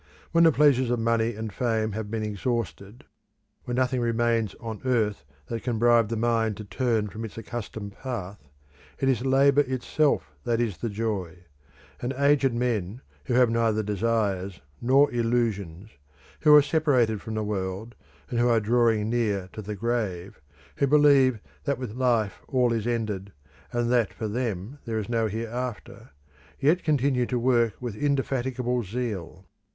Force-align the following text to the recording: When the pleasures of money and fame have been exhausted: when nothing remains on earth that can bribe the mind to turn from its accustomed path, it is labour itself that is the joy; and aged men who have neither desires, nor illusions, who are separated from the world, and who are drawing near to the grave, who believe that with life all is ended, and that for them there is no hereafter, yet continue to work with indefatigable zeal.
When 0.31 0.45
the 0.45 0.51
pleasures 0.51 0.89
of 0.89 0.97
money 0.97 1.35
and 1.35 1.53
fame 1.53 1.91
have 1.91 2.09
been 2.09 2.23
exhausted: 2.23 3.03
when 3.65 3.75
nothing 3.77 4.01
remains 4.01 4.55
on 4.59 4.81
earth 4.83 5.23
that 5.45 5.61
can 5.61 5.77
bribe 5.77 6.09
the 6.09 6.15
mind 6.17 6.57
to 6.57 6.63
turn 6.63 7.07
from 7.07 7.23
its 7.23 7.37
accustomed 7.37 7.91
path, 7.93 8.39
it 8.99 9.07
is 9.07 9.23
labour 9.23 9.61
itself 9.61 10.23
that 10.43 10.59
is 10.59 10.77
the 10.79 10.89
joy; 10.89 11.45
and 12.01 12.13
aged 12.13 12.51
men 12.51 13.01
who 13.25 13.35
have 13.35 13.51
neither 13.51 13.83
desires, 13.83 14.59
nor 14.81 15.13
illusions, 15.13 15.91
who 16.39 16.55
are 16.55 16.63
separated 16.63 17.21
from 17.21 17.35
the 17.35 17.43
world, 17.43 17.93
and 18.31 18.39
who 18.39 18.49
are 18.49 18.59
drawing 18.59 19.07
near 19.07 19.49
to 19.53 19.61
the 19.61 19.75
grave, 19.75 20.41
who 20.77 20.87
believe 20.87 21.39
that 21.65 21.77
with 21.77 21.93
life 21.93 22.41
all 22.47 22.73
is 22.73 22.87
ended, 22.87 23.33
and 23.71 23.91
that 23.91 24.15
for 24.15 24.27
them 24.27 24.79
there 24.85 24.97
is 24.97 25.07
no 25.09 25.27
hereafter, 25.27 26.09
yet 26.59 26.83
continue 26.83 27.27
to 27.27 27.37
work 27.37 27.73
with 27.79 27.95
indefatigable 27.95 28.81
zeal. 28.81 29.45